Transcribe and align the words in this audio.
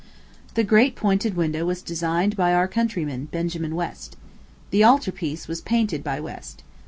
The 0.55 0.63
great 0.63 0.95
pointed 0.95 1.35
window 1.35 1.63
was 1.63 1.83
designed 1.83 2.35
by 2.35 2.55
our 2.55 2.67
countryman, 2.67 3.25
Benjamin 3.25 3.75
West. 3.75 4.17
The 4.71 4.83
altar 4.83 5.11
piece 5.11 5.47
was 5.47 5.61
painted 5.61 6.03
by 6.03 6.19
West. 6.19 6.63